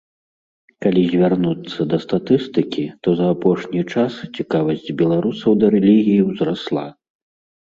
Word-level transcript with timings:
Калі 0.83 1.01
звярнуцца 1.09 1.79
да 1.91 1.97
статыстыкі, 2.05 2.85
то 3.07 3.15
за 3.21 3.27
апошні 3.35 3.81
час 3.97 4.17
цікавасць 4.35 4.91
беларусаў 5.03 5.51
да 5.61 5.65
рэлігіі 5.77 6.27
ўзрасла. 6.33 6.87